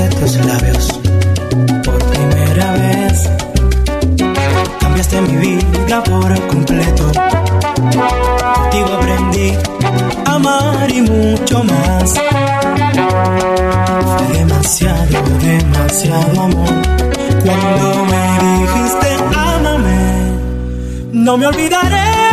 [0.00, 1.00] besé tus labios
[1.84, 3.28] por primera vez.
[4.80, 7.04] Cambiaste mi vida por completo.
[8.54, 9.52] Contigo aprendí
[10.24, 12.14] a amar y mucho más.
[14.04, 16.74] Fue demasiado, demasiado amor.
[17.44, 18.24] Cuando me
[18.60, 20.32] dijiste, ámame,
[21.12, 22.29] no me olvidaré.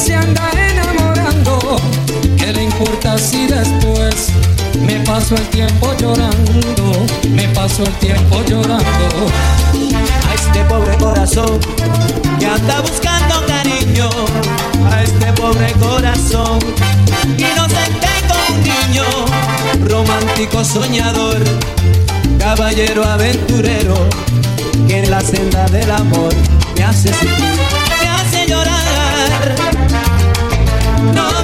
[0.00, 1.58] se anda enamorando,
[2.38, 4.28] ¿qué le importa si después
[4.80, 7.06] me paso el tiempo llorando?
[7.28, 9.26] Me paso el tiempo llorando.
[10.28, 11.60] A este pobre corazón
[12.38, 14.08] que anda buscando cariño,
[14.90, 16.58] a este pobre corazón
[17.36, 19.04] inocente como un niño,
[19.86, 21.44] romántico soñador,
[22.38, 24.08] caballero aventurero,
[24.88, 26.32] que en la senda del amor
[26.74, 27.69] me hace sentir.
[31.00, 31.39] No.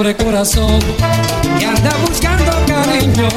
[0.00, 0.78] pobre corazón
[1.58, 3.28] que anda buscando cariño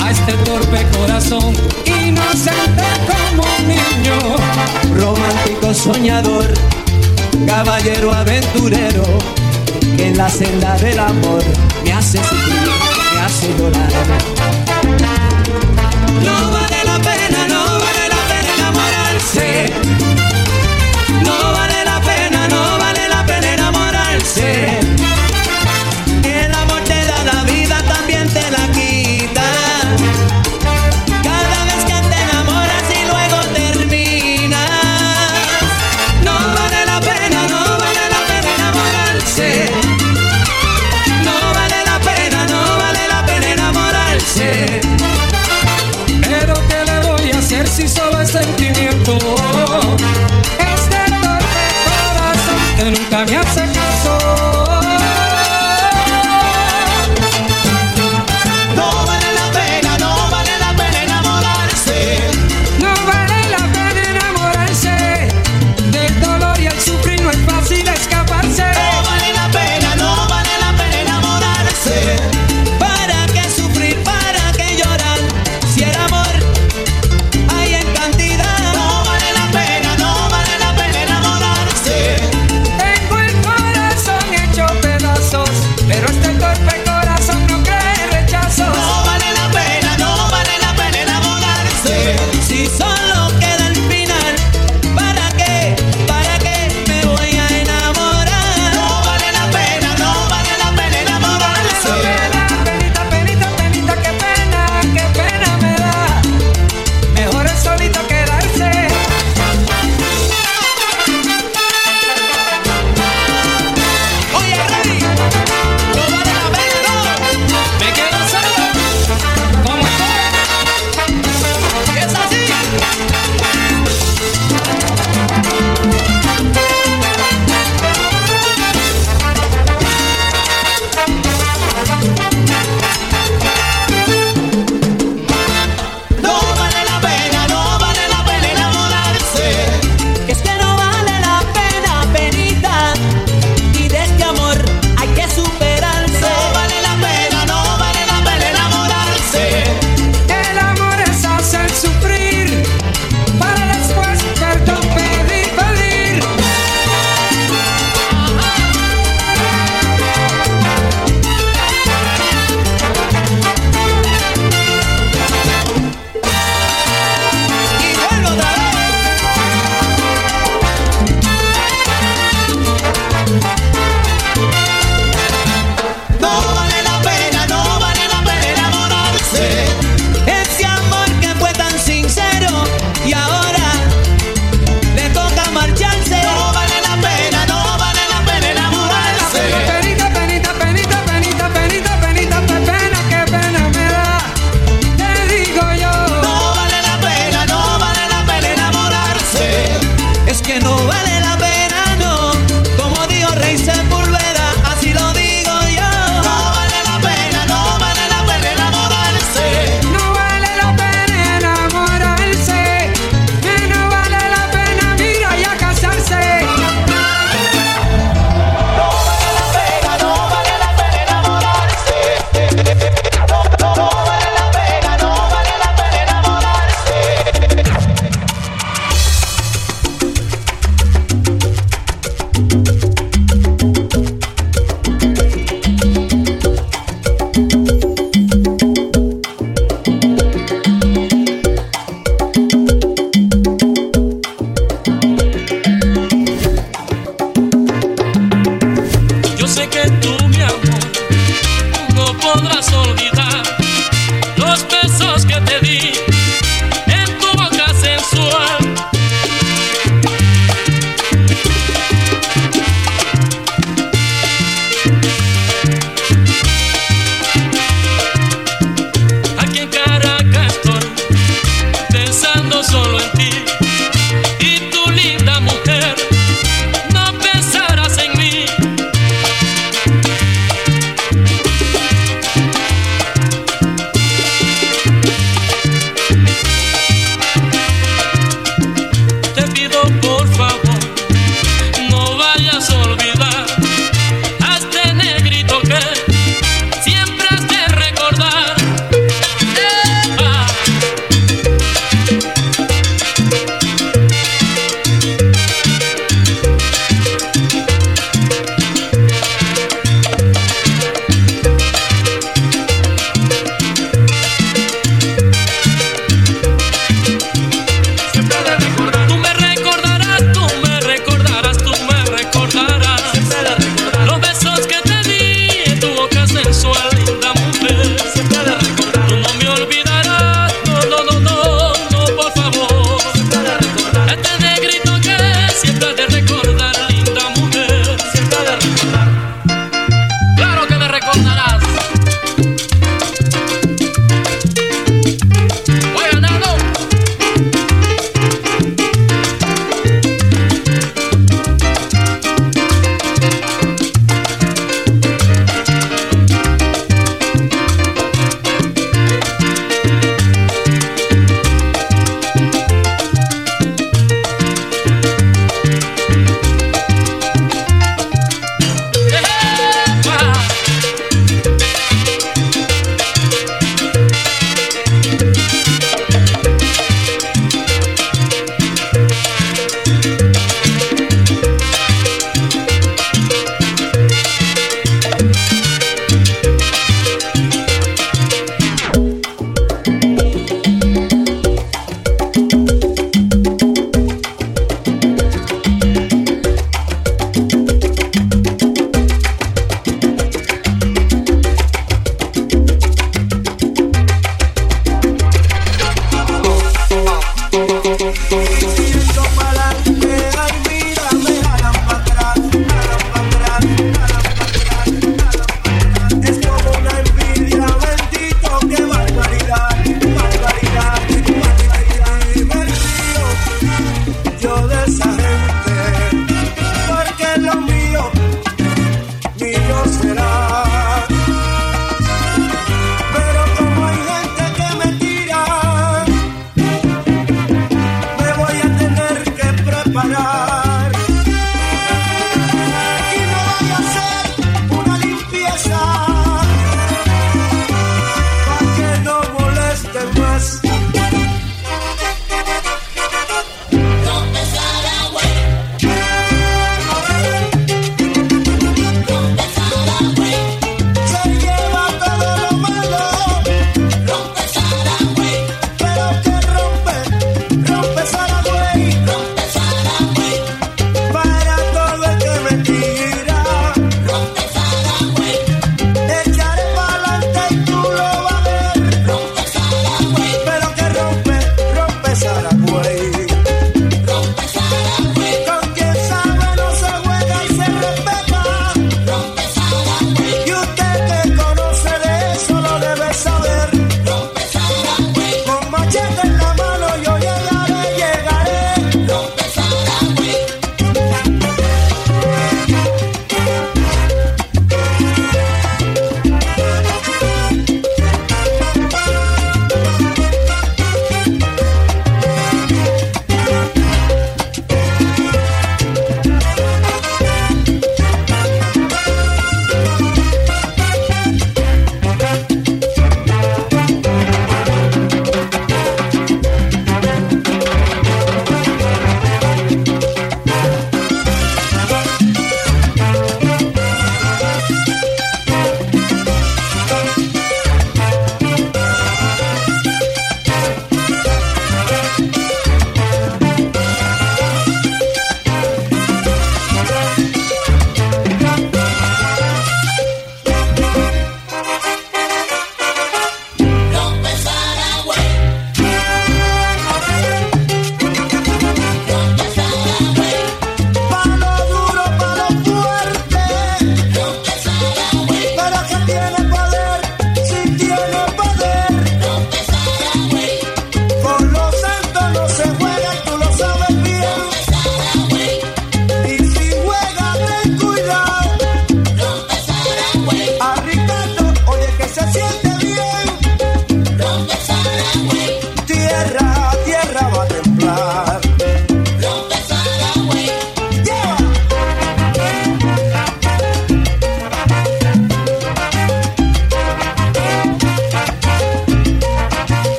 [0.00, 1.52] a este torpe corazón
[1.84, 4.16] inocente como un niño.
[4.94, 6.46] Romántico soñador,
[7.44, 9.02] caballero aventurero,
[9.96, 11.42] que en la senda del amor
[11.84, 12.70] me hace sufrir,
[13.14, 13.92] me hace llorar.
[16.24, 19.99] No vale la pena, no vale la pena enamorarse